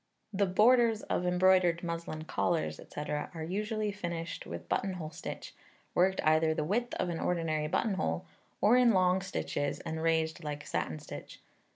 [0.33, 5.53] The borders of embroidered muslin collars, &c., are usually finished with buttonhole stitch,
[5.93, 8.25] worked either the width of an ordinary buttonhole,
[8.61, 11.39] or in long stitches, and raised like satin stitch.